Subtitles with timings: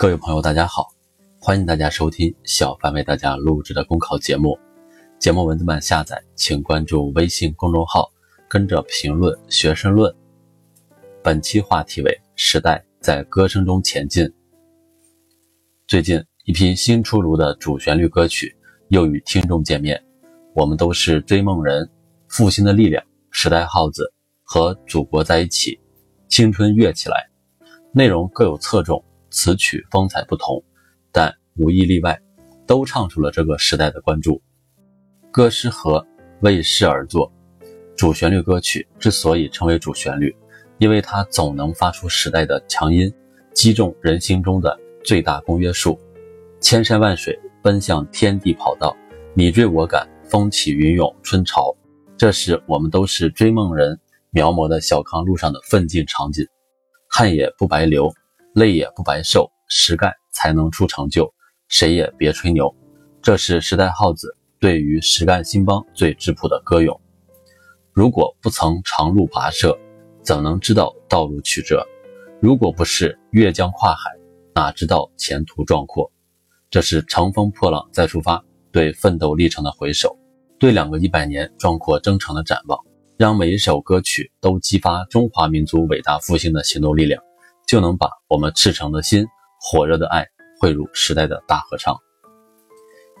[0.00, 0.88] 各位朋友，大家好，
[1.38, 4.58] 欢迎大家收听小凡为大家录制的公考节目。
[5.18, 8.10] 节目文字版下载，请关注微信公众号，
[8.48, 10.10] 跟着评论学申论。
[11.22, 14.26] 本期话题为“时代在歌声中前进”。
[15.86, 18.56] 最近一批新出炉的主旋律歌曲
[18.88, 20.02] 又与听众见面，
[20.54, 21.86] 我们都是追梦人，
[22.26, 24.10] 复兴的力量，时代号子
[24.44, 25.78] 和祖国在一起，
[26.30, 27.28] 青春跃起来。
[27.92, 29.04] 内容各有侧重。
[29.30, 30.62] 词曲风采不同，
[31.12, 32.20] 但无一例外，
[32.66, 34.42] 都唱出了这个时代的关注。
[35.30, 36.04] 歌诗和
[36.40, 37.32] 为诗而作，
[37.96, 40.34] 主旋律歌曲之所以成为主旋律，
[40.78, 43.12] 因为它总能发出时代的强音，
[43.54, 45.98] 击中人心中的最大公约数。
[46.60, 48.96] 千山万水奔向天地跑道，
[49.34, 51.74] 你追我赶，风起云涌春潮。
[52.16, 53.98] 这是我们都是追梦人
[54.30, 56.46] 描摹的小康路上的奋进场景，
[57.08, 58.12] 汗也不白流。
[58.54, 61.32] 累也不白受，实干才能出成就。
[61.68, 62.74] 谁也别吹牛，
[63.22, 67.00] 这是时代号子对于实干兴邦最质朴的歌咏。
[67.92, 69.78] 如果不曾长路跋涉，
[70.22, 71.86] 怎能知道道路曲折？
[72.40, 74.10] 如果不是越江跨海，
[74.54, 76.10] 哪知道前途壮阔？
[76.70, 80.18] 这是乘风破浪再出发，对奋斗历程的回首，
[80.58, 82.78] 对两个一百年壮阔征程的展望，
[83.16, 87.22] 让每一首歌曲都激发中华民族伟大复兴的行动力量。
[87.70, 89.24] 就能把我们赤诚的心、
[89.60, 90.26] 火热的爱
[90.58, 91.96] 汇入时代的大合唱。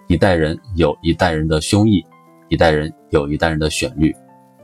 [0.08, 2.04] 一代人有一代人的胸臆，
[2.48, 4.12] 一代人有一代人的旋律。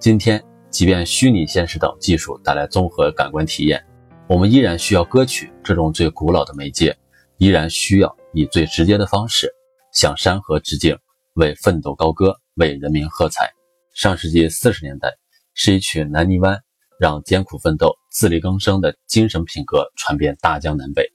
[0.00, 3.80] 今天，即便虚拟现实等技术带来综合感官体验，
[4.28, 6.98] 我们依然需要歌曲这种最古老的媒介，
[7.38, 9.48] 依然需要以最直接的方式
[9.92, 10.98] 向山河致敬，
[11.34, 13.48] 为奋斗高歌，为人民喝彩。
[13.94, 15.14] 上世纪四十年代，
[15.54, 16.56] 是一曲《南泥湾》。
[16.98, 21.06] 让艰苦奋斗、自力更生的精神品格传遍大江南北。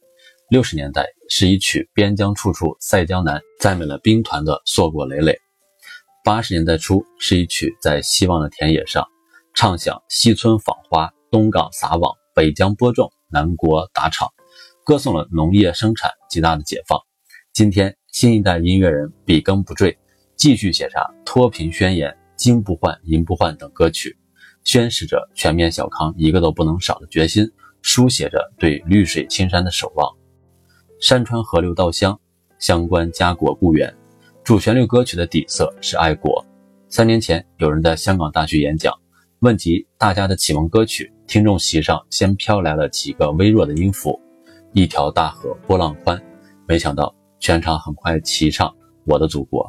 [0.52, 5.36] 六十年代是一曲“边疆处处赛江南”，赞美了兵团的硕果累累。
[6.24, 9.04] 八十年代初是一曲在希望的田野上，
[9.56, 14.30] 唱响西村访花、东港撒网、北疆播种、南国打场，
[14.86, 17.00] 歌颂了农业生产极大的解放。
[17.52, 19.98] 今天新一代音乐人笔耕不缀，
[20.36, 24.21] 继续写下脱贫宣言、金不换银不换等歌曲。
[24.64, 27.50] 宣示着全面小康一个都不能少的决心，
[27.82, 30.08] 书写着对绿水青山的守望。
[31.00, 32.20] 山川河流稻香，
[32.60, 33.94] 相关家国故园。
[34.44, 36.46] 主旋律歌曲的底色是爱国。
[36.90, 38.94] 三年前，有人在香港大学演讲，
[39.40, 44.20] 问及大家的启蒙歌曲，听众席上先飘来了几个微弱的音符
[44.74, 46.22] ：“一条大河波浪宽。”
[46.68, 48.70] 没想到全场很快齐唱
[49.06, 49.66] 《我的祖国》，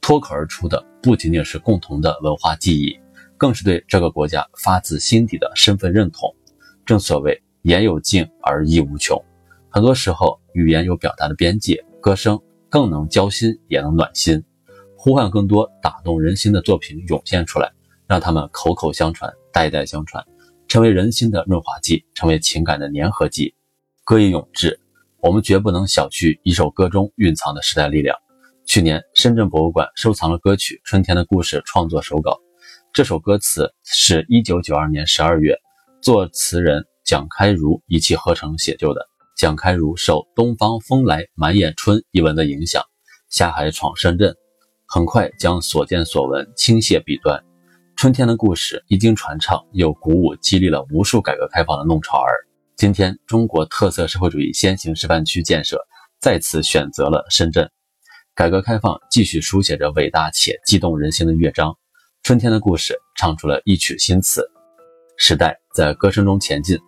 [0.00, 2.96] 脱口而出的不仅仅是共同的文化记忆。
[3.36, 6.34] 更是对这个国家发自心底的身份认同。
[6.86, 9.18] 正所谓言有尽而意无穷，
[9.70, 14.44] 很多时候语言有表达的边界，歌声更能交心，也能暖心，
[14.96, 17.72] 呼唤更多打动人心的作品涌现出来，
[18.06, 20.22] 让他们口口相传，代代相传，
[20.68, 23.54] 成为人心的润滑剂，成为情感的粘合剂。
[24.04, 24.78] 歌以咏志，
[25.20, 28.14] 我们绝不能小觑一首歌中蕴藏的时代力量。
[28.66, 32.38] 去年，深圳博物馆收藏了歌曲《春天的故事》创作手稿。
[32.94, 35.58] 这首歌词是一九九二年十二月，
[36.00, 39.04] 作词人蒋开儒一气呵成写就的。
[39.36, 42.84] 蒋开儒受“东方风来满眼春”一文的影响，
[43.28, 44.32] 下海闯深圳，
[44.86, 47.42] 很快将所见所闻倾泻笔端。
[47.96, 52.46] 春天的故事一经传唱，又鼓舞激励了无数改革开放的弄潮儿。
[52.76, 55.84] 今天，中国特色社会主义先行示范区建设
[56.20, 57.68] 再次选择了深圳，
[58.36, 61.76] 改革开放继续书写着伟大且激动人心的乐章。
[62.24, 64.50] 春天的故事唱出了一曲新词，
[65.18, 66.78] 时代在歌声中前进，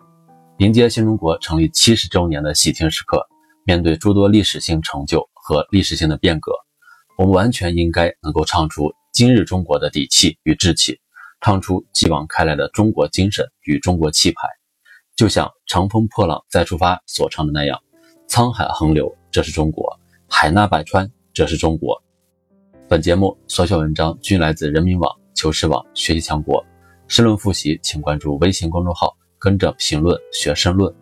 [0.60, 3.22] 迎接新中国成立七十周年的喜庆时刻。
[3.66, 6.52] 面对诸多历史性成就和历史性的变革，
[7.18, 10.98] 我们完全应该能够唱出今日中国的底气与志气，
[11.42, 14.48] 唱出继往开来的中国精神与中国气派。
[15.16, 17.78] 就像乘风破浪再出发所唱的那样
[18.26, 19.84] ：“沧海横流，这是中国；
[20.30, 22.02] 海纳百川，这是中国。”
[22.88, 25.14] 本节目所选文章均来自人民网。
[25.36, 26.64] 求是网学习强国，
[27.06, 30.92] 申论复习，请关注微信公众号，跟着评论学申论。